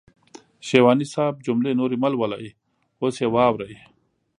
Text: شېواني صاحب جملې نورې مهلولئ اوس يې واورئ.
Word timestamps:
شېواني 0.67 1.05
صاحب 1.13 1.35
جملې 1.45 1.71
نورې 1.79 1.97
مهلولئ 2.03 2.45
اوس 3.01 3.15
يې 3.23 3.27
واورئ. 3.33 3.73